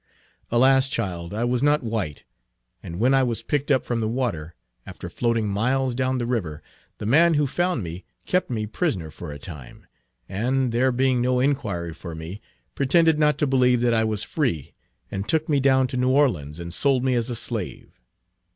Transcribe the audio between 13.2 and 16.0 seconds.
to believe that I was free, and took me down to